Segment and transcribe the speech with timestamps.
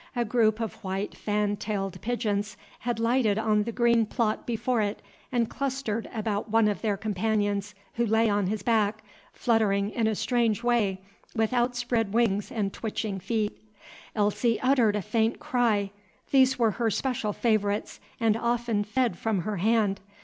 [0.15, 4.99] A group of white fan tailed pigeons had lighted on the green plot before it
[5.31, 10.15] and clustered about one of their companions who lay on his back, fluttering in a
[10.15, 11.01] strange way,
[11.35, 13.55] with outspread wings and twitching feet.
[14.15, 15.91] Elsie uttered a faint cry;
[16.31, 19.99] these were her special favorites and often fed from her hand.